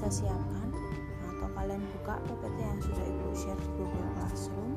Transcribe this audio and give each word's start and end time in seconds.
bisa 0.00 0.24
siapkan. 0.24 0.72
Atau 1.28 1.52
kalian 1.52 1.84
buka 1.92 2.16
PPT 2.24 2.56
yang 2.56 2.80
sudah 2.80 3.04
ibu 3.04 3.36
share 3.36 3.60
di 3.60 3.68
Google 3.76 4.08
Classroom. 4.16 4.72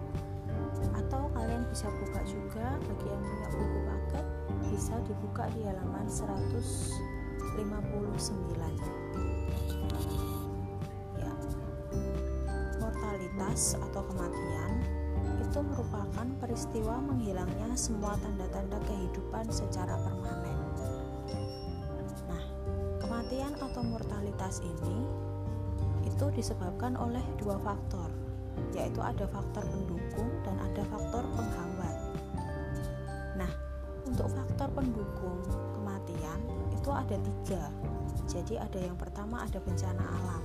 Atau 1.00 1.32
kalian 1.32 1.64
bisa 1.72 1.88
buka 1.96 2.20
juga 2.28 2.76
bagi 2.84 3.08
yang 3.08 3.24
punya 3.24 3.48
buku 3.56 3.80
paket 3.88 4.26
bisa 4.68 5.00
dibuka 5.08 5.48
di 5.56 5.64
halaman 5.64 6.12
159 6.12 7.56
ya. 11.16 11.32
Mortalitas 12.84 13.80
atau 13.80 14.04
kematian 14.12 14.72
itu 15.40 15.60
merupakan 15.64 16.28
peristiwa 16.44 17.00
menghilangnya 17.00 17.72
semua 17.80 18.20
tanda-tanda 18.20 18.76
kehidupan 18.92 19.48
secara 19.48 19.96
permanen 20.04 20.53
kematian 23.34 23.58
atau 23.66 23.82
mortalitas 23.82 24.62
ini 24.62 25.10
itu 26.06 26.26
disebabkan 26.38 26.94
oleh 26.94 27.26
dua 27.42 27.58
faktor 27.66 28.06
yaitu 28.78 29.02
ada 29.02 29.26
faktor 29.26 29.66
pendukung 29.74 30.30
dan 30.46 30.54
ada 30.62 30.86
faktor 30.86 31.26
penghambat. 31.34 31.98
Nah, 33.34 33.50
untuk 34.06 34.30
faktor 34.30 34.70
pendukung 34.78 35.42
kematian 35.74 36.46
itu 36.78 36.90
ada 36.94 37.18
tiga. 37.18 37.74
Jadi 38.30 38.62
ada 38.62 38.78
yang 38.78 38.94
pertama 39.02 39.42
ada 39.42 39.58
bencana 39.66 40.06
alam. 40.06 40.44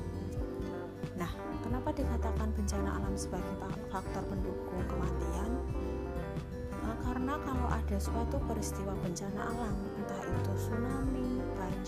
Nah, 1.21 1.29
kenapa 1.61 1.93
dikatakan 1.93 2.49
bencana 2.57 2.89
alam 3.05 3.13
sebagai 3.21 3.53
faktor 3.93 4.25
pendukung 4.33 4.81
kematian? 4.89 5.61
Nah, 6.81 6.97
karena 7.05 7.37
kalau 7.45 7.69
ada 7.69 7.97
suatu 8.01 8.41
peristiwa 8.49 8.97
bencana 9.05 9.45
alam, 9.45 9.77
entah 10.01 10.25
itu 10.25 10.53
tsunami, 10.57 11.28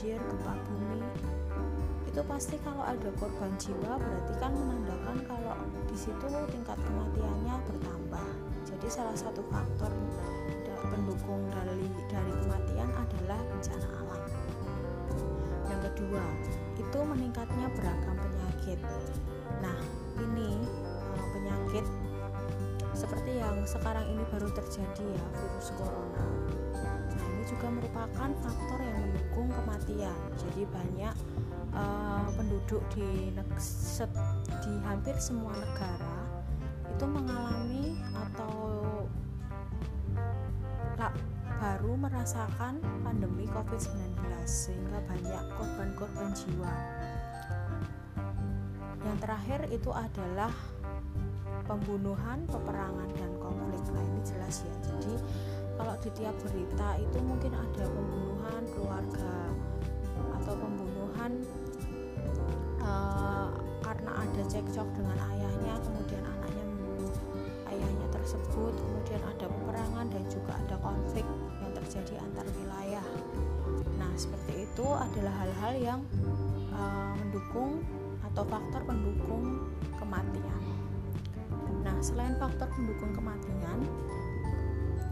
banjir, 0.00 0.16
gempa 0.16 0.56
bumi, 0.64 1.04
itu 2.08 2.24
pasti 2.24 2.56
kalau 2.64 2.80
ada 2.88 3.12
korban 3.20 3.52
jiwa 3.60 4.00
berarti 4.00 4.32
kan 4.40 4.48
menandakan 4.56 5.16
kalau 5.28 5.52
di 5.92 5.92
situ 5.92 6.24
tingkat 6.48 6.80
kematiannya 6.88 7.52
bertambah. 7.68 8.28
Jadi 8.64 8.88
salah 8.88 9.12
satu 9.12 9.44
faktor 9.52 9.92
pendukung 10.88 11.44
dari 11.52 11.84
dari 12.08 12.32
kematian 12.32 12.88
adalah 12.96 13.44
bencana 13.44 13.88
alam. 14.00 14.22
Yang 15.68 15.80
kedua, 15.92 16.24
itu 16.80 16.98
meningkatnya 17.04 17.68
beragam 17.76 18.16
penyakit. 18.24 18.80
Nah, 19.60 19.76
ini 20.16 20.64
eh, 21.12 21.26
penyakit 21.36 21.84
seperti 22.96 23.36
yang 23.36 23.68
sekarang 23.68 24.08
ini 24.08 24.24
baru 24.32 24.48
terjadi 24.48 25.04
ya, 25.12 25.24
virus 25.36 25.68
corona. 25.76 26.24
Nah, 27.12 27.24
ini 27.36 27.44
juga 27.44 27.68
merupakan 27.68 28.30
faktor 28.40 28.80
yang 28.80 28.99
mendukung 29.30 29.54
kematian. 29.62 30.18
Jadi 30.34 30.62
banyak 30.66 31.14
uh, 31.70 32.26
penduduk 32.34 32.82
di 32.90 33.30
set, 33.62 34.10
di 34.66 34.72
hampir 34.82 35.14
semua 35.22 35.54
negara 35.54 36.18
itu 36.90 37.06
mengalami 37.06 37.94
atau 38.10 38.58
baru 41.60 41.92
merasakan 41.92 42.80
pandemi 43.04 43.44
COVID-19 43.52 44.16
sehingga 44.48 44.98
banyak 45.06 45.44
korban-korban 45.54 46.32
jiwa. 46.34 46.74
Yang 49.06 49.16
terakhir 49.22 49.60
itu 49.70 49.90
adalah 49.92 50.52
pembunuhan, 51.68 52.48
peperangan 52.48 53.08
dan 53.16 53.32
konflik. 53.38 53.80
Nah, 53.92 54.02
ini 54.02 54.20
jelas 54.24 54.64
ya. 54.64 54.74
Jadi 54.88 55.14
kalau 55.80 55.96
di 56.04 56.12
tiap 56.12 56.36
berita 56.44 57.00
itu 57.00 57.18
mungkin 57.24 57.56
ada 57.56 57.88
pembunuhan 57.88 58.62
keluarga 58.76 59.32
atau 60.36 60.52
pembunuhan 60.60 61.40
uh, 62.84 63.48
karena 63.80 64.10
ada 64.12 64.42
cekcok 64.44 64.84
dengan 64.92 65.16
ayahnya 65.32 65.74
kemudian 65.80 66.20
anaknya 66.20 66.64
ayahnya 67.72 68.06
tersebut 68.12 68.76
kemudian 68.76 69.24
ada 69.24 69.48
peperangan 69.48 70.06
dan 70.12 70.22
juga 70.28 70.52
ada 70.52 70.76
konflik 70.84 71.24
yang 71.64 71.72
terjadi 71.72 72.14
antar 72.28 72.44
wilayah. 72.60 73.06
Nah 73.96 74.12
seperti 74.20 74.68
itu 74.68 74.84
adalah 74.84 75.32
hal-hal 75.32 75.74
yang 75.80 76.00
uh, 76.76 77.16
mendukung 77.16 77.80
atau 78.28 78.44
faktor 78.44 78.84
pendukung 78.84 79.64
kematian. 79.96 80.62
Nah 81.80 81.96
selain 82.04 82.36
faktor 82.36 82.68
pendukung 82.76 83.16
kematian 83.16 83.80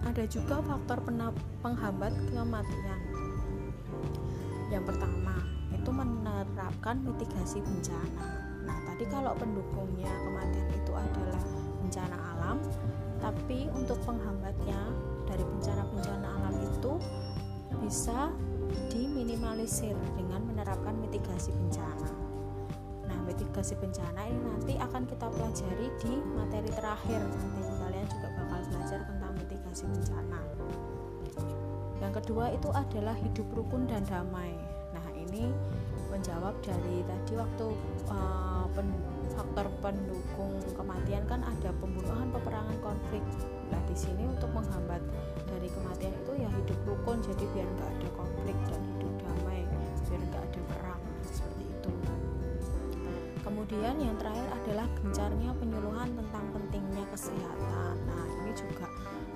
ada 0.07 0.25
juga 0.27 0.63
faktor 0.63 1.03
penghambat 1.63 2.15
kematian 2.31 3.01
yang 4.69 4.85
pertama 4.85 5.41
itu 5.73 5.89
menerapkan 5.89 7.01
mitigasi 7.01 7.65
bencana. 7.65 8.25
Nah, 8.69 8.77
tadi 8.85 9.05
kalau 9.09 9.33
pendukungnya 9.33 10.13
kematian 10.29 10.69
itu 10.77 10.93
adalah 10.93 11.43
bencana 11.81 12.17
alam, 12.37 12.57
tapi 13.17 13.73
untuk 13.73 13.97
penghambatnya 14.05 14.77
dari 15.25 15.45
bencana-bencana 15.45 16.29
alam 16.29 16.55
itu 16.61 16.93
bisa 17.81 18.29
diminimalisir 18.93 19.97
dengan 20.21 20.45
menerapkan 20.45 20.93
mitigasi 21.01 21.49
bencana. 21.57 22.13
Nah, 23.09 23.19
mitigasi 23.25 23.73
bencana 23.81 24.21
ini 24.29 24.41
nanti 24.45 24.73
akan 24.77 25.09
kita 25.09 25.33
pelajari 25.33 25.89
di 26.05 26.13
materi 26.37 26.69
terakhir. 26.77 27.25
Nanti 27.25 27.68
mitigasi 29.79 29.85
bencana. 29.87 30.41
Yang 31.99 32.13
kedua 32.23 32.45
itu 32.55 32.69
adalah 32.71 33.15
hidup 33.19 33.47
rukun 33.55 33.87
dan 33.87 34.03
damai 34.07 34.55
ini 35.19 35.53
menjawab 36.09 36.57
dari 36.65 37.05
tadi 37.05 37.37
waktu 37.37 37.67
uh, 38.09 38.65
pen, 38.73 38.89
faktor 39.37 39.69
pendukung 39.85 40.57
kematian 40.73 41.21
kan 41.29 41.45
ada 41.45 41.69
pembunuhan, 41.83 42.33
peperangan, 42.33 42.79
konflik. 42.81 43.21
Nah 43.69 43.77
di 43.85 43.93
sini 43.99 44.25
untuk 44.25 44.49
menghambat 44.57 45.05
dari 45.45 45.69
kematian 45.69 46.15
itu 46.17 46.33
ya 46.41 46.49
hidup 46.49 46.79
rukun 46.89 47.21
jadi 47.21 47.45
biar 47.53 47.69
nggak 47.69 47.91
ada 47.99 48.09
konflik 48.17 48.57
dan 48.73 48.81
hidup 48.97 49.13
damai 49.21 49.61
biar 50.09 50.23
nggak 50.33 50.43
ada 50.49 50.61
perang 50.73 51.03
seperti 51.29 51.65
itu. 51.69 51.91
Kemudian 53.45 53.95
yang 54.01 54.17
terakhir 54.17 54.49
adalah 54.65 54.87
gencarnya 54.97 55.51
penyuluhan 55.61 56.09
tentang 56.17 56.45
pentingnya 56.57 57.05
kesehatan. 57.13 57.95
Nah 58.09 58.38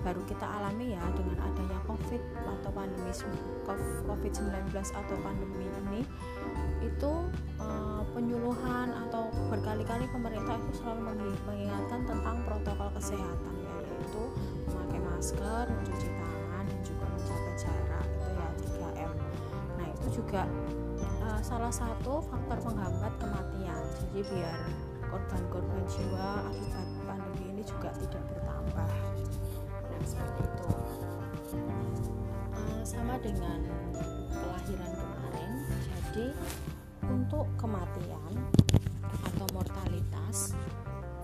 baru 0.03 0.23
kita 0.27 0.43
alami 0.45 0.99
ya 0.99 1.03
dengan 1.15 1.39
adanya 1.47 1.79
COVID 1.87 2.23
atau 2.43 2.71
pandemi 2.75 3.13
COVID-19 4.07 4.75
atau 4.75 5.17
pandemi 5.23 5.67
ini 5.71 6.03
itu 6.83 7.13
uh, 7.63 8.03
penyuluhan 8.11 8.91
atau 9.09 9.31
berkali-kali 9.47 10.05
pemerintah 10.11 10.59
itu 10.59 10.83
selalu 10.83 11.15
mengingatkan 11.47 12.03
tentang 12.03 12.43
protokol 12.43 12.91
kesehatan 12.99 13.55
ya, 13.63 13.75
yaitu 13.87 14.23
memakai 14.67 15.01
masker, 15.07 15.65
mencuci 15.71 16.09
tangan 16.11 16.65
dan 16.67 16.81
juga 16.83 17.05
menjaga 17.07 17.53
jarak 17.55 18.07
itu 18.11 18.29
ya 18.35 18.49
3M. 18.59 19.13
Nah, 19.79 19.87
itu 19.95 20.07
juga 20.19 20.43
uh, 21.23 21.41
salah 21.41 21.71
satu 21.71 22.19
faktor 22.27 22.59
penghambat 22.67 23.15
kematian. 23.23 23.81
Jadi 24.03 24.21
biar 24.27 24.59
korban-korban 25.07 25.83
jiwa 25.87 26.51
akibat 26.51 26.89
pandemi 27.07 27.45
ini 27.53 27.63
juga 27.63 27.95
tidak 28.01 28.23
bertambah 28.33 28.89
seperti 30.13 30.43
itu. 30.45 30.67
Uh, 32.53 32.83
sama 32.85 33.17
dengan 33.25 33.65
kelahiran 34.29 34.93
kemarin 34.93 35.51
jadi 35.89 36.27
untuk 37.09 37.49
kematian 37.57 38.33
atau 39.09 39.47
mortalitas 39.57 40.53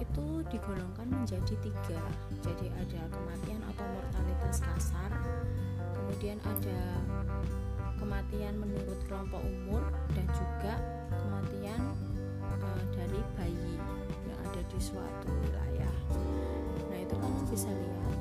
itu 0.00 0.40
digolongkan 0.48 1.08
menjadi 1.10 1.54
tiga. 1.60 2.00
Jadi 2.40 2.72
ada 2.72 3.00
kematian 3.12 3.60
atau 3.68 3.84
mortalitas 3.84 4.64
kasar 4.64 5.12
kemudian 5.92 6.40
ada 6.40 6.80
kematian 8.00 8.56
menurut 8.56 8.96
kelompok 9.10 9.42
umur 9.44 9.82
dan 10.16 10.26
juga 10.32 10.74
kematian 11.12 11.80
uh, 12.48 12.82
dari 12.96 13.20
bayi 13.36 13.76
yang 14.24 14.38
ada 14.48 14.62
di 14.72 14.78
suatu 14.80 15.28
wilayah. 15.28 15.94
Nah 16.88 16.98
itu 16.98 17.14
kalian 17.14 17.44
bisa 17.52 17.68
lihat 17.68 18.17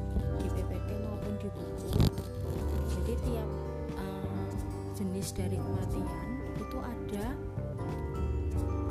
jenis 5.18 5.34
dari 5.34 5.58
kematian 5.58 6.30
itu 6.62 6.78
ada 6.78 7.34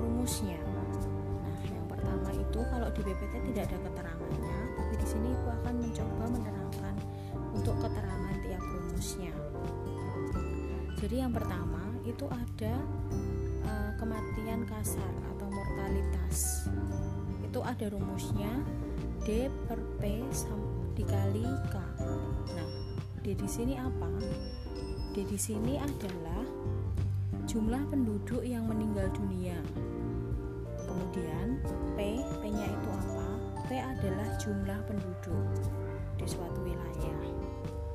rumusnya 0.03 0.59
nah 0.59 1.63
yang 1.71 1.87
pertama 1.87 2.35
itu 2.35 2.59
kalau 2.67 2.91
di 2.91 3.01
PPT 3.07 3.35
tidak 3.47 3.71
ada 3.71 3.79
keterangannya 3.87 4.59
tapi 4.75 4.95
di 4.99 5.07
sini 5.07 5.31
ibu 5.31 5.49
akan 5.63 5.75
mencoba 5.87 6.25
menerangkan 6.27 6.95
untuk 7.55 7.79
keterangan 7.79 8.35
tiap 8.43 8.59
rumusnya 8.59 9.31
jadi 10.99 11.15
yang 11.23 11.31
pertama 11.31 11.95
itu 12.03 12.27
ada 12.27 12.75
uh, 13.63 13.91
kematian 13.95 14.67
kasar 14.67 15.13
atau 15.31 15.47
mortalitas 15.47 16.67
itu 17.39 17.63
ada 17.63 17.87
rumusnya 17.87 18.51
D 19.23 19.47
per 19.71 19.79
P 20.03 20.27
dikali 20.99 21.47
K. 21.71 21.77
Nah, 22.51 22.71
D 23.23 23.31
di 23.39 23.47
sini 23.47 23.79
apa? 23.79 24.11
D 25.17 25.25
di 25.25 25.41
sini 25.41 25.81
adalah 25.81 26.45
jumlah 27.49 27.89
penduduk 27.89 28.45
yang 28.45 28.69
meninggal 28.69 29.09
dunia. 29.17 29.57
Kemudian 30.85 31.57
P 31.97 32.21
P-nya 32.45 32.69
itu 32.69 32.89
apa? 32.93 33.29
P 33.65 33.81
adalah 33.81 34.29
jumlah 34.37 34.77
penduduk 34.85 35.49
di 36.21 36.29
suatu 36.29 36.61
wilayah. 36.61 37.17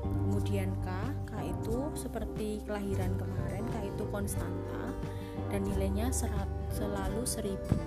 Kemudian 0.02 0.74
K 0.82 0.90
K 1.30 1.32
itu 1.46 1.94
seperti 1.94 2.66
kelahiran 2.66 3.14
kemarin 3.14 3.70
K 3.70 3.86
itu 3.86 4.02
konstanta 4.10 4.90
dan 5.54 5.62
nilainya 5.62 6.10
serat, 6.10 6.50
selalu 6.74 7.22
seribu. 7.22 7.78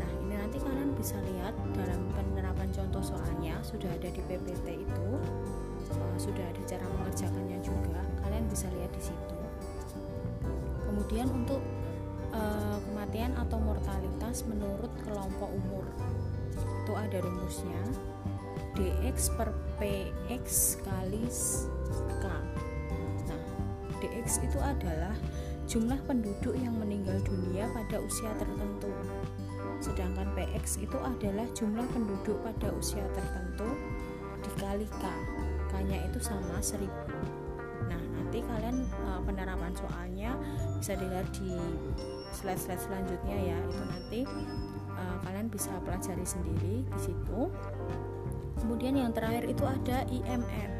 Nah 0.00 0.10
ini 0.24 0.32
nanti 0.32 0.56
kalian 0.56 0.96
bisa 0.96 1.20
lihat 1.28 1.52
dalam 1.76 2.08
penerapan 2.16 2.72
contoh 2.72 3.04
soalnya 3.04 3.60
sudah 3.60 3.92
ada 3.92 4.08
di 4.08 4.24
PPT 4.24 4.80
itu 4.80 5.08
sudah 6.18 6.42
ada 6.42 6.62
cara 6.66 6.84
mengerjakannya 6.98 7.58
juga 7.62 8.02
kalian 8.26 8.44
bisa 8.50 8.66
lihat 8.74 8.90
di 8.90 9.02
situ. 9.06 9.36
Kemudian 10.84 11.30
untuk 11.30 11.62
uh, 12.34 12.76
kematian 12.90 13.38
atau 13.38 13.62
mortalitas 13.62 14.42
menurut 14.50 14.90
kelompok 15.06 15.48
umur 15.54 15.86
itu 16.58 16.92
ada 16.92 17.22
rumusnya. 17.22 17.82
Dx 18.74 19.34
per 19.38 19.50
px 19.78 20.78
kali 20.82 21.26
k. 22.18 22.24
Nah 23.30 23.42
dx 24.02 24.42
itu 24.42 24.58
adalah 24.58 25.14
jumlah 25.70 25.98
penduduk 26.08 26.54
yang 26.58 26.74
meninggal 26.78 27.18
dunia 27.22 27.70
pada 27.70 28.02
usia 28.02 28.30
tertentu. 28.38 28.90
Sedangkan 29.78 30.34
px 30.34 30.82
itu 30.82 30.98
adalah 30.98 31.46
jumlah 31.54 31.86
penduduk 31.94 32.42
pada 32.42 32.74
usia 32.74 33.06
tertentu 33.14 33.70
dikali 34.42 34.86
k 34.86 35.04
k 35.68 35.72
nya 35.84 35.98
itu 36.08 36.18
sama 36.18 36.58
1000 36.58 36.88
nah 37.88 38.02
nanti 38.20 38.44
kalian 38.44 38.84
uh, 39.08 39.20
penerapan 39.24 39.72
soalnya 39.76 40.34
bisa 40.76 40.92
dilihat 40.98 41.28
di 41.36 41.56
slide-slide 42.32 42.82
selanjutnya 42.82 43.36
ya. 43.54 43.58
Itu 43.68 43.82
nanti 43.88 44.20
uh, 44.94 45.16
kalian 45.24 45.48
bisa 45.48 45.72
pelajari 45.82 46.24
sendiri 46.26 46.84
di 46.84 46.98
situ. 46.98 47.50
Kemudian 48.58 48.98
yang 48.98 49.14
terakhir 49.14 49.46
itu 49.46 49.64
ada 49.64 50.02
IMR 50.10 50.70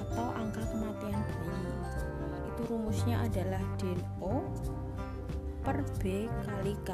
atau 0.00 0.26
angka 0.32 0.64
kematian 0.72 1.20
bayi. 1.20 1.60
Itu 2.54 2.62
rumusnya 2.72 3.16
adalah 3.20 3.62
DO 3.76 4.34
per 5.64 5.78
B 6.00 6.28
kali 6.28 6.74
K. 6.84 6.90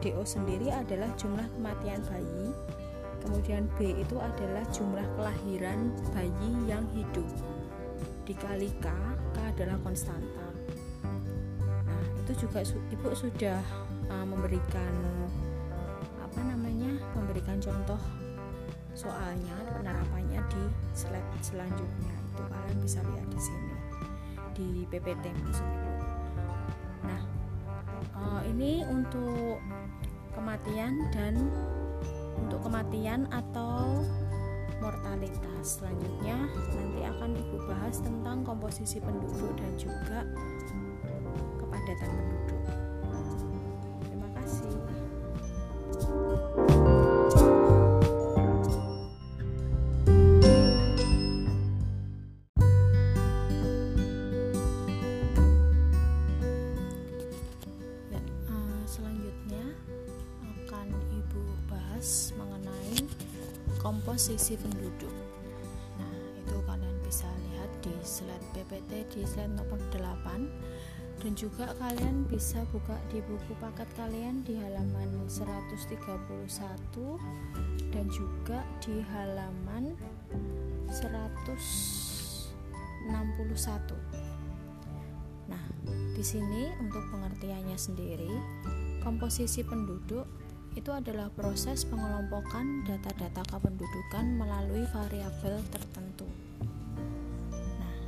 DO 0.00 0.22
sendiri 0.24 0.72
adalah 0.72 1.10
jumlah 1.18 1.44
kematian 1.58 2.00
bayi 2.08 2.48
kemudian 3.22 3.68
B 3.76 3.94
itu 3.96 4.16
adalah 4.18 4.64
jumlah 4.72 5.06
kelahiran 5.16 5.92
bayi 6.12 6.50
yang 6.64 6.84
hidup. 6.96 7.26
Dikali 8.26 8.70
K 8.78 8.86
K 9.34 9.36
adalah 9.54 9.74
konstanta 9.82 10.46
nah 11.82 12.02
itu 12.22 12.46
juga 12.46 12.62
ibu 12.94 13.10
sudah 13.10 13.58
uh, 14.06 14.22
memberikan 14.22 14.94
apa 16.22 16.40
namanya 16.46 16.94
memberikan 17.18 17.58
contoh 17.58 17.98
soalnya 18.94 19.56
penerapannya 19.74 20.38
di 20.46 20.62
slide 20.94 21.26
selanjutnya. 21.42 22.14
Itu 22.30 22.42
kalian 22.46 22.78
bisa 22.78 23.02
lihat 23.02 23.26
di 23.34 23.40
sini 23.42 23.74
di 24.54 24.68
PPT 24.86 25.24
maksudnya 25.42 25.90
nah 27.02 27.20
uh, 28.14 28.42
ini 28.46 28.86
untuk 28.86 29.58
kematian 30.38 31.10
dan 31.10 31.50
untuk 32.40 32.60
kematian 32.64 33.28
atau 33.28 34.04
mortalitas 34.80 35.78
selanjutnya 35.78 36.48
nanti 36.72 37.00
akan 37.04 37.30
ibu 37.36 37.56
bahas 37.68 38.00
tentang 38.00 38.40
komposisi 38.40 38.96
penduduk 38.96 39.52
dan 39.60 39.72
juga 39.76 40.18
kepadatan 41.60 42.08
penduduk 42.08 42.39
komposisi 64.20 64.52
penduduk. 64.60 65.16
Nah, 65.96 66.12
itu 66.36 66.52
kalian 66.68 66.92
bisa 67.08 67.24
lihat 67.24 67.72
di 67.80 67.88
slide 68.04 68.44
PPT 68.52 69.08
di 69.16 69.24
slide 69.24 69.56
nomor 69.56 69.80
8 69.96 71.24
dan 71.24 71.32
juga 71.32 71.72
kalian 71.80 72.28
bisa 72.28 72.60
buka 72.68 73.00
di 73.08 73.24
buku 73.24 73.56
paket 73.56 73.88
kalian 73.96 74.44
di 74.44 74.60
halaman 74.60 75.24
131 75.24 75.96
dan 77.96 78.12
juga 78.12 78.60
di 78.84 79.00
halaman 79.08 79.96
161. 80.92 83.08
Nah, 85.48 85.64
di 86.12 86.20
sini 86.20 86.68
untuk 86.76 87.08
pengertiannya 87.08 87.80
sendiri, 87.80 88.36
komposisi 89.00 89.64
penduduk 89.64 90.28
itu 90.78 90.90
adalah 90.94 91.26
proses 91.34 91.82
pengelompokan 91.82 92.86
data-data 92.86 93.42
kependudukan 93.50 94.24
melalui 94.38 94.86
variabel 94.94 95.58
tertentu. 95.74 96.28
Nah, 97.50 97.98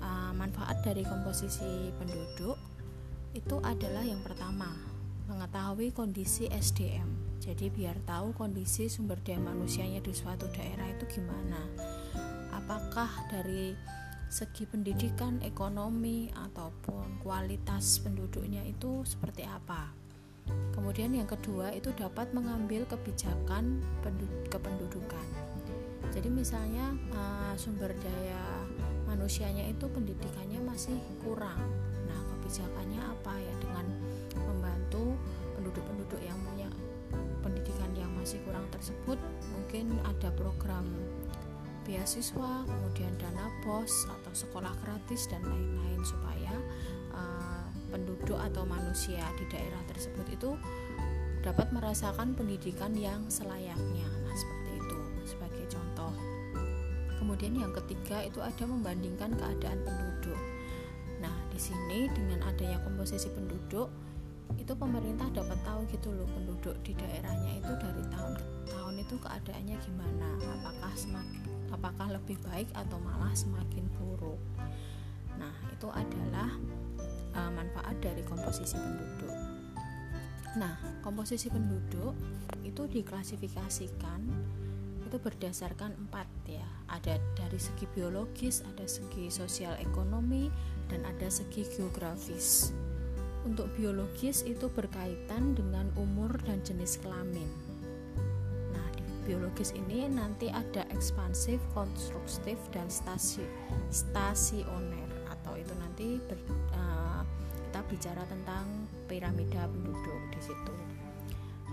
uh, 0.00 0.32
manfaat 0.32 0.80
dari 0.80 1.04
komposisi 1.04 1.92
penduduk 2.00 2.56
itu 3.36 3.56
adalah 3.60 4.02
yang 4.02 4.24
pertama, 4.24 4.72
mengetahui 5.28 5.92
kondisi 5.92 6.48
SDM. 6.48 7.38
Jadi 7.40 7.72
biar 7.72 7.96
tahu 8.04 8.36
kondisi 8.36 8.88
sumber 8.90 9.16
daya 9.22 9.40
manusianya 9.40 10.02
di 10.02 10.12
suatu 10.12 10.48
daerah 10.52 10.88
itu 10.90 11.04
gimana. 11.08 11.60
Apakah 12.52 13.08
dari 13.30 13.72
segi 14.30 14.66
pendidikan, 14.68 15.40
ekonomi 15.40 16.28
ataupun 16.34 17.22
kualitas 17.22 18.02
penduduknya 18.02 18.66
itu 18.66 19.06
seperti 19.06 19.46
apa? 19.46 19.99
Kemudian 20.74 21.12
yang 21.14 21.28
kedua 21.28 21.70
itu 21.76 21.92
dapat 21.94 22.32
mengambil 22.32 22.82
kebijakan 22.88 23.84
kependudukan. 24.48 25.26
Jadi 26.10 26.28
misalnya 26.32 26.90
uh, 27.14 27.54
sumber 27.54 27.94
daya 28.02 28.42
manusianya 29.06 29.70
itu 29.70 29.86
pendidikannya 29.86 30.58
masih 30.64 30.98
kurang. 31.22 31.60
Nah, 32.10 32.20
kebijakannya 32.34 32.98
apa 32.98 33.34
ya 33.38 33.54
dengan 33.62 33.86
membantu 34.46 35.14
penduduk-penduduk 35.54 36.20
yang 36.24 36.38
punya 36.42 36.70
pendidikan 37.42 37.90
yang 37.94 38.10
masih 38.18 38.42
kurang 38.46 38.66
tersebut 38.74 39.18
mungkin 39.54 39.94
ada 40.06 40.30
program 40.34 40.86
beasiswa, 41.84 42.62
kemudian 42.68 43.10
dana 43.18 43.50
BOS 43.66 44.06
atau 44.06 44.32
sekolah 44.32 44.70
gratis 44.84 45.26
dan 45.26 45.42
lain-lain 45.42 46.02
supaya 46.06 46.54
penduduk 47.90 48.38
atau 48.38 48.62
manusia 48.64 49.22
di 49.36 49.44
daerah 49.50 49.82
tersebut 49.90 50.26
itu 50.30 50.50
dapat 51.42 51.68
merasakan 51.74 52.32
pendidikan 52.38 52.94
yang 52.94 53.26
selayaknya. 53.26 54.06
Nah, 54.06 54.34
seperti 54.34 54.70
itu 54.78 54.98
sebagai 55.26 55.64
contoh. 55.68 56.12
Kemudian 57.20 57.52
yang 57.58 57.72
ketiga 57.76 58.24
itu 58.24 58.40
ada 58.40 58.64
membandingkan 58.64 59.36
keadaan 59.36 59.82
penduduk. 59.84 60.40
Nah, 61.20 61.34
di 61.52 61.60
sini 61.60 62.08
dengan 62.16 62.46
adanya 62.48 62.80
komposisi 62.80 63.28
penduduk 63.28 63.92
itu 64.58 64.72
pemerintah 64.74 65.30
dapat 65.30 65.58
tahu 65.62 65.86
gitu 65.94 66.10
loh 66.10 66.26
penduduk 66.34 66.74
di 66.82 66.96
daerahnya 66.98 67.62
itu 67.62 67.72
dari 67.78 68.02
tahun 68.10 68.32
ke 68.34 68.44
tahun 68.74 68.94
itu 68.98 69.14
keadaannya 69.22 69.76
gimana 69.78 70.28
apakah 70.58 70.92
semakin 70.98 71.42
apakah 71.70 72.06
lebih 72.18 72.34
baik 72.50 72.66
atau 72.74 72.98
malah 72.98 73.30
semakin 73.30 73.86
buruk 73.94 74.40
nah 75.40 75.54
itu 75.72 75.88
adalah 75.88 76.52
uh, 77.34 77.50
manfaat 77.50 77.96
dari 78.04 78.20
komposisi 78.28 78.76
penduduk. 78.76 79.34
Nah, 80.58 80.74
komposisi 81.00 81.46
penduduk 81.46 82.14
itu 82.66 82.82
diklasifikasikan 82.90 84.20
itu 85.10 85.18
berdasarkan 85.18 85.94
empat 86.06 86.26
ya. 86.46 86.66
Ada 86.90 87.18
dari 87.34 87.58
segi 87.58 87.86
biologis, 87.94 88.62
ada 88.62 88.86
segi 88.86 89.26
sosial 89.30 89.74
ekonomi, 89.82 90.50
dan 90.90 91.02
ada 91.06 91.30
segi 91.30 91.66
geografis. 91.66 92.74
Untuk 93.46 93.70
biologis 93.74 94.42
itu 94.46 94.70
berkaitan 94.70 95.54
dengan 95.54 95.90
umur 95.98 96.34
dan 96.46 96.62
jenis 96.66 96.98
kelamin. 97.02 97.46
Nah, 98.74 98.86
di 98.94 99.02
biologis 99.26 99.74
ini 99.74 100.06
nanti 100.10 100.50
ada 100.50 100.86
ekspansif, 100.90 101.62
konstruktif, 101.74 102.58
dan 102.74 102.90
stasi 102.90 103.46
stasioner 103.90 104.89
bicara 108.00 108.24
tentang 108.32 108.64
piramida 109.12 109.68
penduduk 109.68 110.22
di 110.32 110.40
situ. 110.40 110.72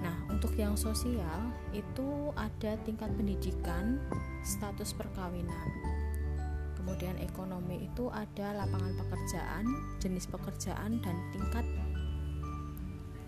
Nah, 0.04 0.28
untuk 0.28 0.52
yang 0.60 0.76
sosial 0.76 1.56
itu 1.72 2.36
ada 2.36 2.76
tingkat 2.84 3.08
pendidikan, 3.16 3.96
status 4.44 4.92
perkawinan. 4.92 5.72
Kemudian 6.76 7.16
ekonomi 7.24 7.88
itu 7.88 8.12
ada 8.12 8.60
lapangan 8.60 9.00
pekerjaan, 9.00 9.72
jenis 10.04 10.28
pekerjaan 10.28 11.00
dan 11.00 11.16
tingkat 11.32 11.64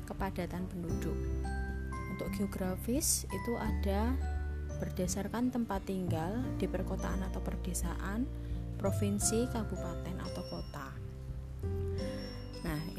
kepadatan 0.03 0.67
penduduk. 0.67 1.15
Untuk 2.11 2.27
geografis 2.35 3.23
itu 3.31 3.55
ada 3.55 4.11
berdasarkan 4.83 5.55
tempat 5.55 5.87
tinggal 5.87 6.43
di 6.59 6.67
perkotaan 6.67 7.23
atau 7.31 7.39
perdesaan, 7.39 8.27
provinsi, 8.75 9.47
kabupaten 9.55 10.19
atau 10.19 10.43
kota. 10.51 10.88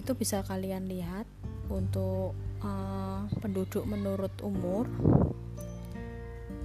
Itu 0.00 0.16
bisa 0.16 0.40
kalian 0.40 0.88
lihat 0.88 1.28
untuk 1.68 2.32
uh, 2.64 3.28
penduduk 3.44 3.84
menurut 3.84 4.32
umur. 4.40 4.88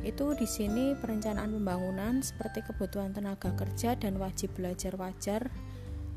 Itu 0.07 0.31
di 0.39 0.47
sini 0.47 0.95
perencanaan 0.95 1.51
pembangunan 1.51 2.23
seperti 2.23 2.63
kebutuhan 2.63 3.11
tenaga 3.11 3.51
kerja 3.51 3.99
dan 3.99 4.15
wajib 4.15 4.55
belajar 4.55 4.95
wajar 4.95 5.51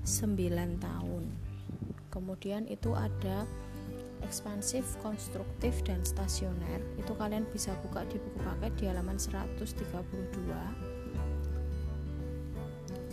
9 0.07 0.39
tahun. 0.79 1.25
Kemudian 2.15 2.71
itu 2.71 2.95
ada 2.95 3.49
ekspansif, 4.23 4.85
konstruktif, 5.03 5.83
dan 5.87 6.03
stasioner 6.07 6.83
itu 6.99 7.13
kalian 7.15 7.47
bisa 7.51 7.75
buka 7.87 8.03
di 8.07 8.19
buku 8.19 8.39
paket 8.43 8.73
di 8.79 8.85
halaman 8.91 9.19
132 9.19 10.99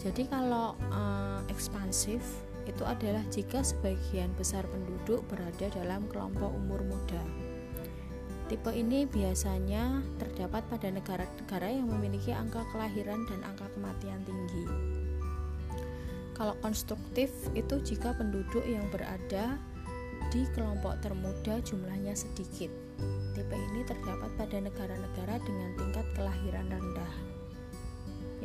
jadi 0.05 0.23
kalau 0.29 0.77
uh, 0.93 1.41
ekspansif 1.49 2.21
itu 2.65 2.83
adalah 2.83 3.21
jika 3.29 3.61
sebagian 3.61 4.33
besar 4.35 4.65
penduduk 4.65 5.21
berada 5.29 5.69
dalam 5.73 6.05
kelompok 6.09 6.49
umur 6.53 6.81
muda 6.85 7.45
Tipe 8.45 8.69
ini 8.69 9.09
biasanya 9.09 10.05
terdapat 10.21 10.61
pada 10.69 10.93
negara-negara 10.93 11.65
yang 11.65 11.89
memiliki 11.89 12.29
angka 12.29 12.61
kelahiran 12.69 13.25
dan 13.25 13.41
angka 13.41 13.65
kematian 13.73 14.21
tinggi. 14.21 14.69
Kalau 16.37 16.53
konstruktif 16.61 17.33
itu 17.57 17.81
jika 17.81 18.13
penduduk 18.13 18.61
yang 18.69 18.85
berada 18.93 19.57
di 20.29 20.45
kelompok 20.53 21.01
termuda 21.01 21.57
jumlahnya 21.65 22.13
sedikit. 22.13 22.69
Tipe 23.33 23.55
ini 23.57 23.81
terdapat 23.81 24.29
pada 24.37 24.61
negara-negara 24.61 25.41
dengan 25.41 25.69
tingkat 25.81 26.05
kelahiran 26.13 26.69
rendah. 26.69 27.13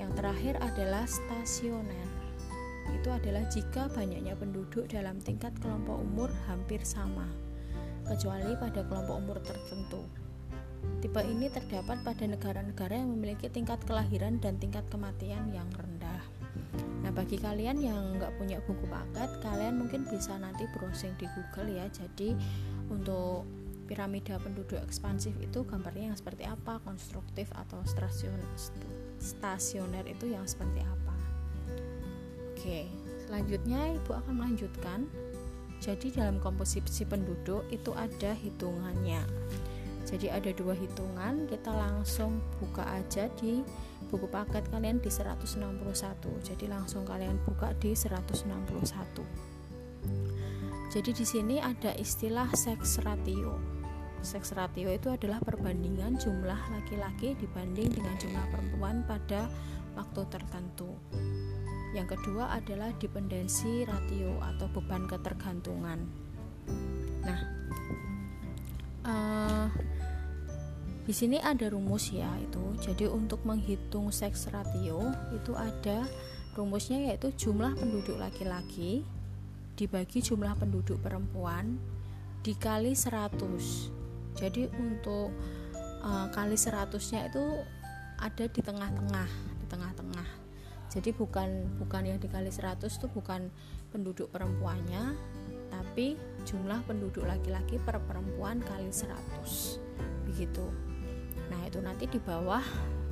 Yang 0.00 0.10
terakhir 0.16 0.54
adalah 0.64 1.04
stasioner. 1.04 2.19
Itu 2.96 3.08
adalah 3.12 3.46
jika 3.48 3.86
banyaknya 3.92 4.34
penduduk 4.34 4.90
dalam 4.90 5.18
tingkat 5.22 5.54
kelompok 5.62 6.00
umur 6.00 6.30
hampir 6.50 6.82
sama, 6.82 7.28
kecuali 8.08 8.56
pada 8.58 8.82
kelompok 8.86 9.16
umur 9.20 9.38
tertentu. 9.44 10.02
Tipe 11.00 11.20
ini 11.24 11.48
terdapat 11.52 12.00
pada 12.04 12.24
negara-negara 12.24 12.96
yang 12.96 13.12
memiliki 13.12 13.48
tingkat 13.52 13.80
kelahiran 13.84 14.40
dan 14.40 14.56
tingkat 14.60 14.84
kematian 14.88 15.48
yang 15.52 15.68
rendah. 15.76 16.20
Nah, 17.00 17.12
bagi 17.12 17.40
kalian 17.40 17.80
yang 17.80 18.20
nggak 18.20 18.36
punya 18.36 18.60
buku 18.68 18.84
paket, 18.88 19.30
kalian 19.40 19.80
mungkin 19.80 20.04
bisa 20.08 20.36
nanti 20.36 20.68
browsing 20.76 21.16
di 21.16 21.24
Google 21.32 21.72
ya. 21.72 21.88
Jadi 21.88 22.36
untuk 22.92 23.48
piramida 23.88 24.38
penduduk 24.38 24.78
ekspansif 24.84 25.32
itu 25.40 25.64
gambarnya 25.64 26.12
yang 26.12 26.18
seperti 26.20 26.44
apa, 26.44 26.78
konstruktif 26.84 27.48
atau 27.56 27.80
stasioner 29.20 30.04
itu 30.04 30.26
yang 30.28 30.44
seperti 30.44 30.84
apa. 30.84 30.99
Oke, 32.70 32.86
selanjutnya 33.26 33.98
Ibu 33.98 34.14
akan 34.14 34.34
melanjutkan. 34.38 35.10
Jadi 35.82 36.14
dalam 36.14 36.38
komposisi 36.38 37.02
penduduk 37.02 37.66
itu 37.74 37.90
ada 37.98 38.30
hitungannya. 38.30 39.26
Jadi 40.06 40.30
ada 40.30 40.54
dua 40.54 40.78
hitungan, 40.78 41.50
kita 41.50 41.74
langsung 41.74 42.38
buka 42.62 42.86
aja 42.86 43.26
di 43.42 43.66
buku 44.06 44.30
paket 44.30 44.66
kalian 44.70 45.02
di 45.02 45.10
161 45.10 45.66
jadi 46.40 46.64
langsung 46.66 47.04
kalian 47.06 47.36
buka 47.46 47.70
di 47.76 47.92
161 47.92 48.48
jadi 50.90 51.10
di 51.14 51.26
sini 51.26 51.56
ada 51.62 51.92
istilah 51.94 52.50
seks 52.50 52.98
ratio 53.06 53.60
seks 54.24 54.56
ratio 54.56 54.88
itu 54.90 55.12
adalah 55.12 55.38
perbandingan 55.44 56.16
jumlah 56.18 56.58
laki-laki 56.74 57.36
dibanding 57.38 57.92
dengan 57.92 58.14
jumlah 58.18 58.46
perempuan 58.50 59.04
pada 59.04 59.46
waktu 59.94 60.22
tertentu 60.32 60.90
yang 61.96 62.06
kedua 62.06 62.54
adalah 62.54 62.94
dependensi 62.98 63.82
ratio 63.86 64.38
atau 64.42 64.66
beban 64.70 65.06
ketergantungan 65.10 66.00
nah 67.20 67.40
uh, 69.04 69.66
di 71.10 71.18
sini 71.18 71.42
ada 71.42 71.66
rumus 71.66 72.14
ya 72.14 72.30
itu. 72.38 72.62
Jadi 72.78 73.10
untuk 73.10 73.42
menghitung 73.42 74.14
seks 74.14 74.46
ratio 74.46 75.10
itu 75.34 75.58
ada 75.58 76.06
rumusnya 76.54 77.10
yaitu 77.10 77.34
jumlah 77.34 77.74
penduduk 77.74 78.14
laki-laki 78.14 79.02
dibagi 79.74 80.22
jumlah 80.22 80.54
penduduk 80.54 81.02
perempuan 81.02 81.82
dikali 82.46 82.94
100. 82.94 83.32
Jadi 84.38 84.70
untuk 84.70 85.34
uh, 86.06 86.30
kali 86.30 86.54
100-nya 86.54 87.26
itu 87.26 87.44
ada 88.20 88.44
di 88.46 88.60
tengah-tengah, 88.62 89.30
di 89.58 89.66
tengah-tengah. 89.66 90.28
Jadi 90.90 91.14
bukan 91.14 91.78
bukan 91.78 92.02
yang 92.02 92.18
dikali 92.18 92.50
100 92.50 92.82
itu 92.82 93.06
bukan 93.14 93.46
penduduk 93.94 94.26
perempuannya, 94.34 95.14
tapi 95.70 96.18
jumlah 96.42 96.82
penduduk 96.82 97.22
laki-laki 97.24 97.78
per 97.78 98.02
perempuan 98.02 98.58
kali 98.66 98.90
100. 98.90 99.78
Begitu. 100.26 100.66
Nah, 101.50 101.60
itu 101.66 101.78
nanti 101.78 102.10
di 102.10 102.18
bawah 102.18 102.62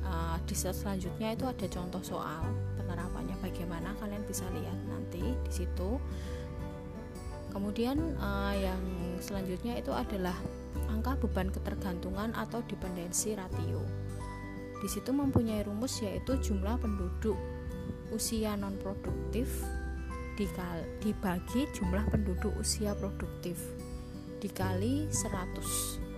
uh, 0.03 0.37
di 0.43 0.55
selanjutnya 0.55 1.35
itu 1.35 1.47
ada 1.47 1.67
contoh 1.71 2.03
soal 2.03 2.43
penerapannya 2.75 3.35
bagaimana 3.39 3.95
kalian 3.99 4.23
bisa 4.27 4.43
lihat 4.51 4.79
nanti 4.91 5.23
di 5.23 5.51
situ. 5.51 5.99
Kemudian 7.49 7.97
uh, 8.19 8.53
yang 8.53 8.81
selanjutnya 9.23 9.79
itu 9.79 9.89
adalah 9.89 10.35
angka 10.91 11.17
beban 11.25 11.49
ketergantungan 11.49 12.35
atau 12.35 12.61
dependensi 12.67 13.33
ratio. 13.33 13.81
Di 14.79 14.87
situ 14.87 15.11
mempunyai 15.11 15.65
rumus 15.67 15.99
yaitu 15.99 16.39
jumlah 16.39 16.79
penduduk 16.79 17.35
usia 18.15 18.55
non 18.55 18.79
produktif 18.81 19.61
dibagi 21.03 21.67
jumlah 21.75 22.07
penduduk 22.07 22.55
usia 22.57 22.95
produktif. 22.95 23.59
Dikali 24.39 25.11
100 25.11 26.09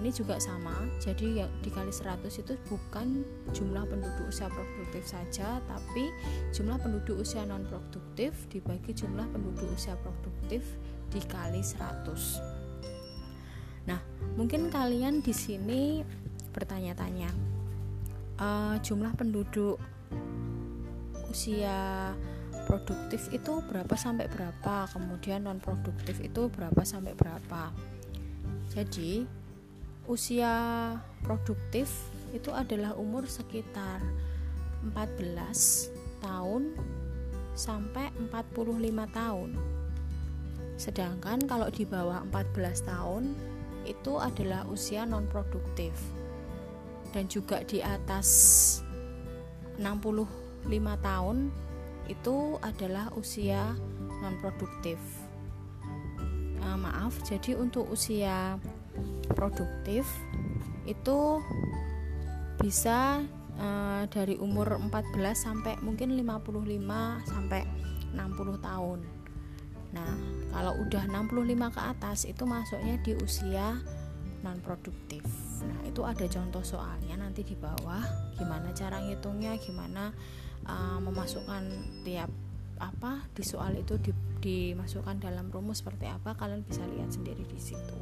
ini 0.00 0.08
juga 0.08 0.40
sama 0.40 0.72
jadi 0.96 1.44
yang 1.44 1.52
dikali 1.60 1.92
100 1.92 2.24
itu 2.40 2.56
bukan 2.72 3.20
jumlah 3.52 3.84
penduduk 3.84 4.32
usia 4.32 4.48
produktif 4.48 5.04
saja 5.04 5.60
tapi 5.68 6.08
jumlah 6.56 6.80
penduduk 6.80 7.20
usia 7.20 7.44
non 7.44 7.68
produktif 7.68 8.32
dibagi 8.48 8.96
jumlah 8.96 9.28
penduduk 9.28 9.68
usia 9.76 9.92
produktif 10.00 10.64
dikali 11.12 11.60
100 11.60 13.84
nah 13.84 14.00
mungkin 14.40 14.72
kalian 14.72 15.20
di 15.20 15.36
sini 15.36 16.00
bertanya-tanya 16.56 17.28
uh, 18.40 18.80
jumlah 18.80 19.12
penduduk 19.20 19.76
usia 21.30 22.12
produktif 22.66 23.30
itu 23.30 23.62
berapa 23.70 23.94
sampai 23.94 24.26
berapa 24.26 24.90
kemudian 24.90 25.46
non 25.46 25.62
produktif 25.62 26.18
itu 26.18 26.50
berapa 26.50 26.82
sampai 26.82 27.14
berapa 27.14 27.70
jadi 28.70 29.26
usia 30.10 30.54
produktif 31.22 31.90
itu 32.34 32.50
adalah 32.50 32.94
umur 32.98 33.26
sekitar 33.26 34.02
14 34.82 36.22
tahun 36.22 36.74
sampai 37.52 38.08
45 38.32 39.10
tahun. 39.12 39.50
Sedangkan 40.80 41.44
kalau 41.44 41.68
di 41.68 41.84
bawah 41.84 42.24
14 42.32 42.88
tahun 42.88 43.36
itu 43.84 44.16
adalah 44.16 44.64
usia 44.70 45.04
non 45.04 45.28
produktif. 45.28 45.92
Dan 47.10 47.26
juga 47.26 47.60
di 47.66 47.82
atas 47.82 48.28
65 50.66 51.00
tahun 51.00 51.36
itu 52.10 52.58
adalah 52.60 53.14
usia 53.14 53.72
non 54.20 54.36
produktif. 54.42 54.98
Uh, 56.60 56.76
maaf, 56.76 57.16
jadi 57.24 57.56
untuk 57.56 57.88
usia 57.88 58.60
produktif 59.32 60.04
itu 60.84 61.40
bisa 62.60 63.24
uh, 63.56 64.04
dari 64.12 64.36
umur 64.36 64.76
14 64.76 64.90
sampai 65.32 65.80
mungkin 65.80 66.12
55 66.18 67.24
sampai 67.24 67.64
60 68.12 68.60
tahun. 68.60 69.00
Nah, 69.90 70.14
kalau 70.54 70.72
udah 70.86 71.04
65 71.08 71.74
ke 71.74 71.80
atas 71.80 72.18
itu 72.28 72.42
masuknya 72.44 73.00
di 73.00 73.16
usia 73.18 73.80
non 74.44 74.60
produktif. 74.60 75.24
Nah, 75.64 75.80
itu 75.84 76.00
ada 76.04 76.24
contoh 76.28 76.64
soalnya 76.64 77.16
nanti 77.16 77.44
di 77.44 77.56
bawah 77.56 78.04
gimana 78.36 78.72
cara 78.72 79.00
ngitungnya, 79.00 79.56
gimana 79.60 80.12
uh, 80.66 80.98
memasukkan 81.00 81.62
tiap 82.02 82.28
apa 82.80 83.28
di 83.36 83.44
soal 83.44 83.76
itu 83.76 84.00
di, 84.00 84.12
dimasukkan 84.40 85.20
dalam 85.20 85.52
rumus 85.52 85.84
seperti 85.84 86.08
apa 86.08 86.32
kalian 86.32 86.64
bisa 86.64 86.80
lihat 86.88 87.12
sendiri 87.12 87.44
di 87.44 87.60
situ. 87.60 87.98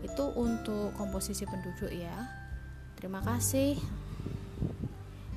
Itu 0.00 0.32
untuk 0.32 0.96
komposisi 0.96 1.44
penduduk 1.44 1.92
ya. 1.92 2.16
Terima 2.96 3.20
kasih. 3.20 3.76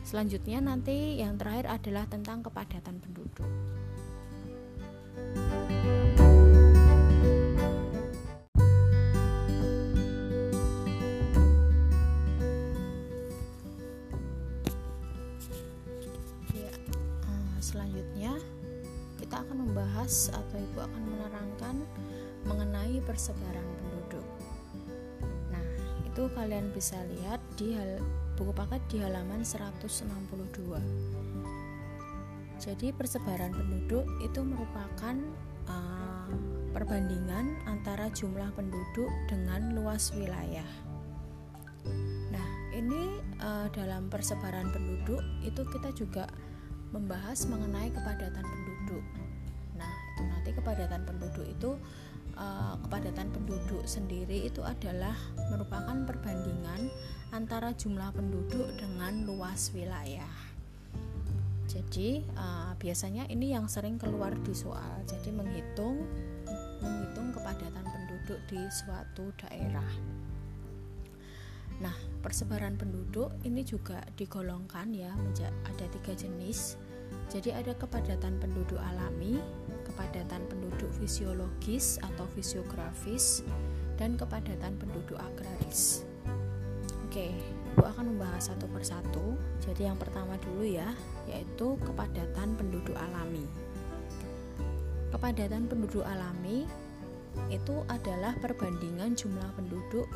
Selanjutnya 0.08 0.64
nanti 0.64 1.20
yang 1.20 1.36
terakhir 1.36 1.68
adalah 1.68 2.08
tentang 2.08 2.42
kepadatan 2.42 3.04
penduduk 3.04 3.59
membahas 19.60 20.32
atau 20.32 20.56
Ibu 20.56 20.80
akan 20.80 21.04
menerangkan 21.04 21.76
mengenai 22.48 23.04
persebaran 23.04 23.68
penduduk. 23.76 24.26
Nah, 25.52 25.66
itu 26.08 26.24
kalian 26.32 26.72
bisa 26.72 26.96
lihat 27.20 27.44
di 27.60 27.76
hal, 27.76 28.00
buku 28.40 28.56
paket 28.56 28.82
di 28.88 28.98
halaman 29.04 29.44
162. 29.44 30.80
Jadi 32.60 32.92
persebaran 32.92 33.56
penduduk 33.56 34.04
itu 34.20 34.40
merupakan 34.44 35.16
uh, 35.68 36.28
perbandingan 36.76 37.56
antara 37.68 38.12
jumlah 38.12 38.52
penduduk 38.56 39.12
dengan 39.32 39.76
luas 39.76 40.12
wilayah. 40.12 40.68
Nah, 42.32 42.48
ini 42.76 43.24
uh, 43.40 43.72
dalam 43.72 44.12
persebaran 44.12 44.72
penduduk 44.76 45.24
itu 45.44 45.62
kita 45.72 45.90
juga 45.96 46.28
membahas 46.92 47.46
mengenai 47.48 47.94
kepadatan 47.94 48.44
penduduk. 48.44 49.04
Nanti 50.50 50.66
kepadatan 50.66 51.06
penduduk 51.06 51.46
itu 51.46 51.78
uh, 52.34 52.74
kepadatan 52.82 53.30
penduduk 53.30 53.86
sendiri 53.86 54.50
itu 54.50 54.66
adalah 54.66 55.14
merupakan 55.54 55.94
perbandingan 56.10 56.90
antara 57.30 57.70
jumlah 57.78 58.10
penduduk 58.18 58.66
dengan 58.74 59.30
luas 59.30 59.70
wilayah. 59.78 60.34
Jadi 61.70 62.26
uh, 62.34 62.74
biasanya 62.82 63.30
ini 63.30 63.54
yang 63.54 63.70
sering 63.70 64.02
keluar 64.02 64.34
di 64.42 64.58
soal. 64.58 65.06
Jadi 65.06 65.30
menghitung 65.30 66.02
menghitung 66.82 67.30
kepadatan 67.30 67.86
penduduk 67.86 68.42
di 68.50 68.58
suatu 68.74 69.30
daerah. 69.46 69.94
Nah, 71.78 71.94
persebaran 72.26 72.74
penduduk 72.74 73.38
ini 73.46 73.62
juga 73.62 74.02
digolongkan 74.18 74.98
ya, 74.98 75.14
ada 75.70 75.86
tiga 75.94 76.18
jenis. 76.18 76.74
Jadi 77.30 77.54
ada 77.54 77.78
kepadatan 77.78 78.42
penduduk 78.42 78.82
alami, 78.82 79.38
kepadatan 80.00 80.48
penduduk 80.48 80.88
fisiologis 80.96 82.00
atau 82.00 82.24
fisiografis, 82.32 83.44
dan 84.00 84.16
kepadatan 84.16 84.80
penduduk 84.80 85.20
agraris. 85.20 86.08
Oke, 87.04 87.36
Ibu 87.76 87.84
akan 87.84 88.16
membahas 88.16 88.48
satu 88.48 88.64
persatu. 88.72 89.36
Jadi 89.60 89.92
yang 89.92 90.00
pertama 90.00 90.40
dulu 90.40 90.64
ya, 90.64 90.88
yaitu 91.28 91.76
kepadatan 91.84 92.56
penduduk 92.56 92.96
alami. 92.96 93.44
Kepadatan 95.12 95.68
penduduk 95.68 96.08
alami 96.08 96.64
itu 97.52 97.76
adalah 97.92 98.32
perbandingan 98.40 99.20
jumlah 99.20 99.52
penduduk 99.60 100.08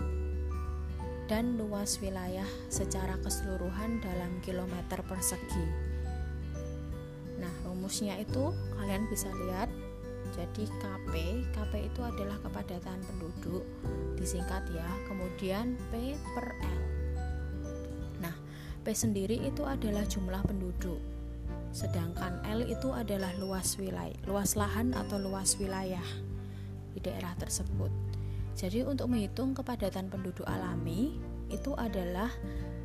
dan 1.28 1.60
luas 1.60 2.00
wilayah 2.00 2.48
secara 2.72 3.20
keseluruhan 3.20 4.00
dalam 4.00 4.32
kilometer 4.48 5.04
persegi. 5.04 5.68
Nah, 7.44 7.52
rumusnya 7.68 8.16
itu 8.16 8.56
kalian 8.80 9.04
bisa 9.12 9.28
lihat. 9.28 9.68
Jadi 10.34 10.66
KP, 10.82 11.14
KP 11.54 11.74
itu 11.94 12.02
adalah 12.02 12.42
kepadatan 12.42 12.98
penduduk 13.06 13.62
disingkat 14.18 14.66
ya. 14.74 14.90
Kemudian 15.06 15.78
P 15.94 16.18
per 16.34 16.58
L. 16.58 16.82
Nah, 18.18 18.36
P 18.82 18.86
sendiri 18.98 19.38
itu 19.46 19.62
adalah 19.62 20.02
jumlah 20.10 20.42
penduduk. 20.42 20.98
Sedangkan 21.70 22.42
L 22.50 22.66
itu 22.66 22.90
adalah 22.90 23.30
luas 23.38 23.78
wilayah, 23.78 24.18
luas 24.26 24.58
lahan 24.58 24.94
atau 24.98 25.22
luas 25.22 25.54
wilayah 25.62 26.06
di 26.94 27.00
daerah 27.02 27.34
tersebut. 27.38 27.90
Jadi 28.54 28.86
untuk 28.86 29.10
menghitung 29.10 29.58
kepadatan 29.58 30.14
penduduk 30.14 30.46
alami 30.46 31.18
itu 31.50 31.74
adalah 31.78 32.30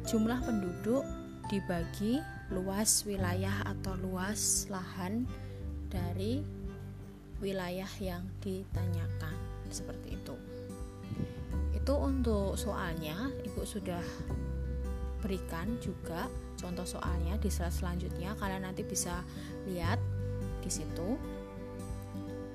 jumlah 0.09 0.41
penduduk 0.41 1.05
dibagi 1.53 2.21
luas 2.53 3.05
wilayah 3.05 3.65
atau 3.69 3.97
luas 4.01 4.65
lahan 4.73 5.29
dari 5.93 6.58
wilayah 7.38 7.88
yang 8.03 8.27
ditanyakan 8.42 9.35
seperti 9.70 10.16
itu. 10.18 10.35
Itu 11.74 11.94
untuk 11.96 12.59
soalnya 12.59 13.31
Ibu 13.44 13.62
sudah 13.64 14.03
berikan 15.18 15.79
juga 15.83 16.31
contoh 16.59 16.87
soalnya 16.87 17.35
di 17.42 17.51
slide 17.51 17.74
selanjutnya 17.74 18.38
kalian 18.38 18.66
nanti 18.66 18.87
bisa 18.87 19.22
lihat 19.66 19.98
di 20.62 20.70
situ. 20.70 21.18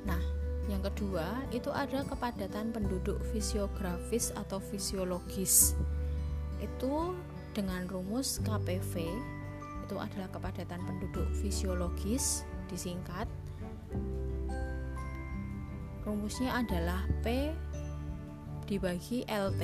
Nah, 0.03 0.19
yang 0.67 0.83
kedua, 0.83 1.43
itu 1.51 1.71
ada 1.71 2.03
kepadatan 2.07 2.71
penduduk 2.71 3.19
fisiografis 3.31 4.31
atau 4.35 4.59
fisiologis. 4.59 5.75
Itu 6.59 7.15
dengan 7.51 7.87
rumus 7.87 8.39
KPV 8.43 8.93
itu 9.83 9.95
adalah 9.99 10.31
kepadatan 10.31 10.79
penduduk 10.87 11.27
fisiologis 11.43 12.47
disingkat. 12.71 13.27
Rumusnya 16.13 16.61
adalah 16.61 17.01
P 17.25 17.49
dibagi 18.69 19.25
LT. 19.25 19.61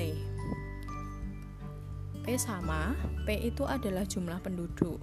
P 2.26 2.34
sama, 2.34 2.90
P 3.22 3.38
itu 3.38 3.62
adalah 3.62 4.02
jumlah 4.02 4.42
penduduk. 4.42 4.98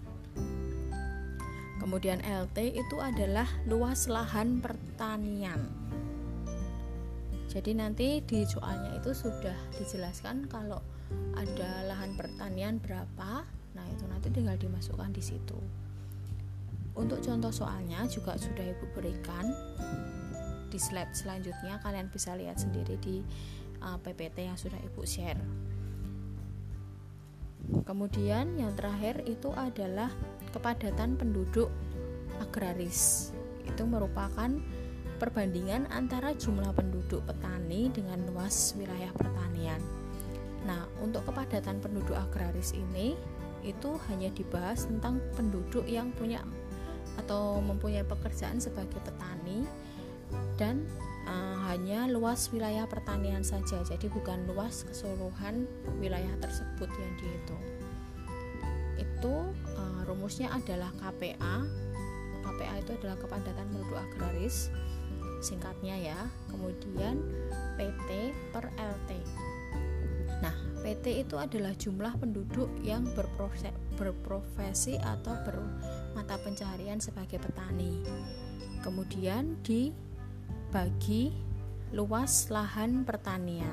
Kemudian 1.79 2.19
LT 2.19 2.75
itu 2.75 2.99
adalah 2.99 3.47
luas 3.63 4.11
lahan 4.11 4.59
pertanian. 4.59 5.71
Jadi 7.47 7.79
nanti 7.79 8.19
di 8.27 8.43
soalnya 8.43 8.99
itu 8.99 9.15
sudah 9.15 9.55
dijelaskan 9.79 10.51
kalau 10.51 10.83
ada 11.39 11.87
lahan 11.87 12.19
pertanian 12.19 12.75
berapa. 12.83 13.47
Nah, 13.71 13.85
itu 13.87 14.03
nanti 14.11 14.27
tinggal 14.35 14.59
dimasukkan 14.59 15.15
di 15.15 15.23
situ. 15.23 15.55
Untuk 16.99 17.23
contoh 17.23 17.55
soalnya 17.55 18.03
juga 18.11 18.35
sudah 18.35 18.67
Ibu 18.67 18.99
berikan 18.99 19.47
di 20.67 20.79
slide 20.79 21.15
selanjutnya 21.15 21.79
kalian 21.81 22.11
bisa 22.11 22.35
lihat 22.35 22.59
sendiri 22.59 22.99
di 22.99 23.23
uh, 23.81 23.97
PPT 23.99 24.47
yang 24.47 24.57
sudah 24.59 24.77
Ibu 24.79 25.03
share. 25.07 25.41
Kemudian 27.83 28.55
yang 28.55 28.71
terakhir 28.79 29.27
itu 29.27 29.51
adalah 29.51 30.07
kepadatan 30.55 31.19
penduduk 31.19 31.67
agraris. 32.39 33.31
Itu 33.67 33.83
merupakan 33.83 34.47
perbandingan 35.19 35.89
antara 35.91 36.31
jumlah 36.37 36.71
penduduk 36.71 37.25
petani 37.27 37.91
dengan 37.91 38.23
luas 38.31 38.71
wilayah 38.79 39.11
pertanian. 39.11 39.81
Nah, 40.63 40.87
untuk 41.03 41.27
kepadatan 41.27 41.83
penduduk 41.83 42.15
agraris 42.15 42.71
ini 42.71 43.17
itu 43.65 43.99
hanya 44.07 44.31
dibahas 44.31 44.87
tentang 44.87 45.19
penduduk 45.35 45.83
yang 45.83 46.13
punya 46.15 46.39
atau 47.19 47.59
mempunyai 47.59 48.05
pekerjaan 48.05 48.61
sebagai 48.61 49.01
petani 49.01 49.65
dan 50.59 50.83
uh, 51.25 51.57
hanya 51.71 52.09
luas 52.09 52.49
wilayah 52.51 52.87
pertanian 52.89 53.41
saja. 53.45 53.83
Jadi 53.85 54.09
bukan 54.11 54.47
luas 54.49 54.83
keseluruhan 54.87 55.67
wilayah 55.99 56.33
tersebut 56.41 56.89
yang 56.97 57.11
dihitung. 57.19 57.63
Itu 58.97 59.35
uh, 59.77 60.01
rumusnya 60.07 60.49
adalah 60.51 60.89
KPA. 60.97 61.65
KPA 62.43 62.75
itu 62.79 62.91
adalah 62.97 63.17
kepadatan 63.19 63.65
penduduk 63.69 63.99
agraris 63.99 64.71
singkatnya 65.39 65.95
ya 65.97 66.19
kemudian 66.49 67.21
PT 67.77 68.33
per 68.49 68.69
LT 68.77 69.11
nah 70.41 70.53
PT 70.85 71.25
itu 71.25 71.35
adalah 71.37 71.73
jumlah 71.73 72.13
penduduk 72.21 72.69
yang 72.85 73.05
berprofesi, 73.17 73.73
berprofesi 73.97 74.93
atau 75.01 75.33
bermata 75.45 76.37
pencaharian 76.41 77.01
sebagai 77.01 77.41
petani 77.41 78.01
kemudian 78.81 79.57
dibagi 80.67 81.31
luas 81.95 82.51
lahan 82.51 83.07
pertanian. 83.07 83.71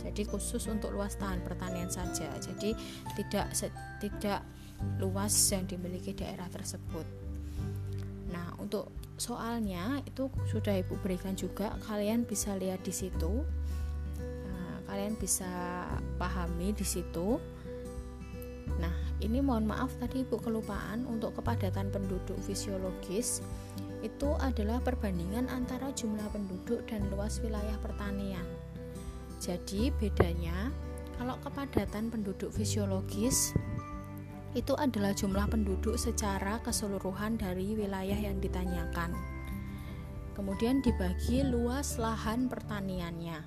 Jadi 0.00 0.24
khusus 0.24 0.64
untuk 0.64 0.96
luas 0.96 1.20
lahan 1.20 1.44
pertanian 1.44 1.92
saja. 1.92 2.32
Jadi 2.40 2.72
tidak 3.20 3.52
tidak 4.00 4.40
luas 4.96 5.36
yang 5.52 5.68
dimiliki 5.68 6.16
daerah 6.16 6.48
tersebut. 6.48 7.04
Nah 8.32 8.56
untuk 8.56 8.88
soalnya 9.20 10.00
itu 10.08 10.32
sudah 10.48 10.80
ibu 10.80 10.96
berikan 11.04 11.36
juga 11.36 11.76
kalian 11.84 12.24
bisa 12.24 12.56
lihat 12.56 12.80
di 12.80 12.96
situ. 12.96 13.44
Nah, 14.48 14.80
kalian 14.88 15.20
bisa 15.20 15.84
pahami 16.16 16.72
di 16.72 16.86
situ. 16.88 17.36
Nah 18.80 18.96
ini 19.20 19.44
mohon 19.44 19.68
maaf 19.68 19.92
tadi 20.00 20.24
ibu 20.24 20.40
kelupaan 20.40 21.04
untuk 21.04 21.36
kepadatan 21.36 21.92
penduduk 21.92 22.40
fisiologis 22.40 23.44
itu 24.02 24.34
adalah 24.42 24.82
perbandingan 24.82 25.46
antara 25.48 25.94
jumlah 25.94 26.26
penduduk 26.34 26.82
dan 26.90 27.06
luas 27.14 27.38
wilayah 27.38 27.78
pertanian 27.78 28.44
jadi 29.42 29.94
bedanya 29.98 30.70
kalau 31.18 31.38
kepadatan 31.42 32.10
penduduk 32.10 32.50
fisiologis 32.50 33.54
itu 34.52 34.76
adalah 34.76 35.16
jumlah 35.16 35.48
penduduk 35.48 35.96
secara 35.96 36.60
keseluruhan 36.60 37.40
dari 37.40 37.72
wilayah 37.72 38.16
yang 38.16 38.36
ditanyakan. 38.36 39.16
Kemudian 40.36 40.84
dibagi 40.84 41.44
luas 41.44 41.96
lahan 41.96 42.52
pertaniannya. 42.52 43.40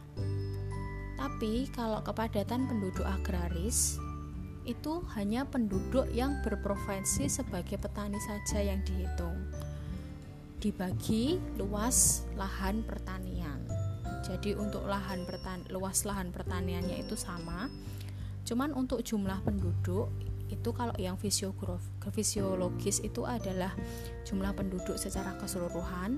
Tapi 1.16 1.70
kalau 1.74 2.02
kepadatan 2.02 2.66
penduduk 2.66 3.06
agraris 3.06 4.02
itu 4.66 5.06
hanya 5.14 5.46
penduduk 5.46 6.10
yang 6.10 6.42
berprofesi 6.42 7.30
sebagai 7.30 7.78
petani 7.78 8.18
saja 8.18 8.66
yang 8.66 8.82
dihitung 8.82 9.46
dibagi 10.66 11.38
luas 11.62 12.26
lahan 12.34 12.82
pertanian 12.82 13.62
jadi 14.26 14.58
untuk 14.58 14.82
lahan 14.90 15.22
pertan 15.30 15.62
luas 15.70 16.10
lahan 16.10 16.34
pertaniannya 16.34 17.06
itu 17.06 17.14
sama 17.14 17.70
cuman 18.50 18.74
untuk 18.74 19.06
jumlah 19.06 19.46
penduduk 19.46 20.10
itu 20.50 20.70
kalau 20.74 20.98
yang 20.98 21.22
fisiologis 21.22 22.98
itu 23.06 23.22
adalah 23.30 23.78
jumlah 24.26 24.58
penduduk 24.58 24.98
secara 24.98 25.38
keseluruhan 25.38 26.18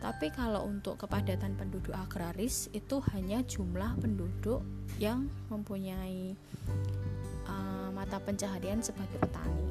tapi 0.00 0.32
kalau 0.32 0.64
untuk 0.64 1.00
kepadatan 1.00 1.52
penduduk 1.56 1.92
agraris 1.92 2.72
itu 2.72 3.04
hanya 3.12 3.44
jumlah 3.44 4.00
penduduk 4.00 4.64
yang 4.96 5.28
mempunyai 5.48 6.36
uh, 7.48 7.88
mata 7.88 8.20
pencaharian 8.20 8.84
sebagai 8.84 9.16
petani. 9.16 9.64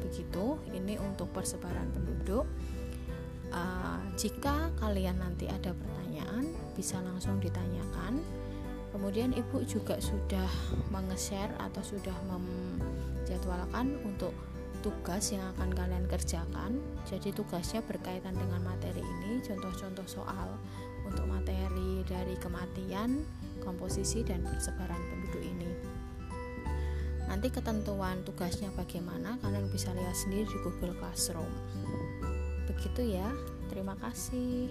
Begitu, 0.00 0.56
ini 0.72 0.96
untuk 0.96 1.28
persebaran 1.36 1.84
penduduk. 1.92 2.48
Uh, 3.52 4.00
jika 4.16 4.72
kalian 4.80 5.20
nanti 5.20 5.44
ada 5.44 5.76
pertanyaan, 5.76 6.56
bisa 6.72 6.96
langsung 7.04 7.36
ditanyakan. 7.36 8.24
Kemudian 8.92 9.32
ibu 9.32 9.64
juga 9.64 9.96
sudah 10.00 10.48
menge-share 10.92 11.52
atau 11.60 11.80
sudah 11.80 12.16
menjadwalkan 12.28 13.96
untuk 14.04 14.32
tugas 14.84 15.32
yang 15.32 15.44
akan 15.56 15.72
kalian 15.72 16.04
kerjakan. 16.08 16.80
Jadi 17.08 17.32
tugasnya 17.32 17.80
berkaitan 17.84 18.36
dengan 18.36 18.60
materi 18.60 19.00
ini, 19.00 19.40
contoh-contoh 19.40 20.04
soal 20.04 20.48
untuk 21.08 21.24
materi 21.24 22.04
dari 22.04 22.36
kematian, 22.36 23.24
komposisi 23.62 24.26
dan 24.26 24.44
persebaran 24.44 25.00
penduduk 25.08 25.40
ini. 25.44 25.70
Nanti 27.30 27.48
ketentuan 27.48 28.20
tugasnya 28.28 28.68
bagaimana 28.76 29.40
kalian 29.40 29.72
bisa 29.72 29.94
lihat 29.96 30.12
sendiri 30.12 30.44
di 30.44 30.58
Google 30.60 30.92
Classroom 31.00 31.48
gitu 32.82 33.02
ya. 33.06 33.30
Terima 33.70 33.96
kasih. 33.96 34.68